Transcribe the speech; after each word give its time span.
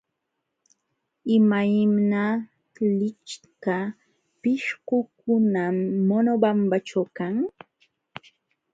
Imaymana 1.37 2.23
lichka 2.99 3.77
pishqukunam 4.41 5.75
Monobambaćhu 6.07 7.01
kan. 7.17 7.35